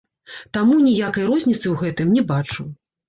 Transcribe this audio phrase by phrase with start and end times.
[0.57, 2.67] Таму ніякай розніцы ў гэтым не бачу.